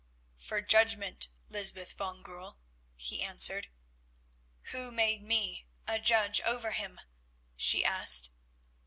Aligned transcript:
"For 0.39 0.61
judgment, 0.61 1.29
Lysbeth 1.47 1.93
van 1.95 2.23
Goorl," 2.23 2.57
he 2.95 3.21
answered. 3.21 3.69
"Who 4.71 4.91
made 4.91 5.21
me 5.21 5.67
a 5.87 5.99
judge 5.99 6.41
over 6.41 6.71
him?" 6.71 6.99
she 7.55 7.85
asked. 7.85 8.31